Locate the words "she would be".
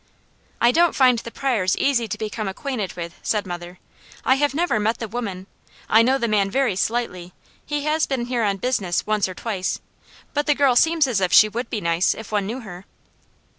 11.31-11.81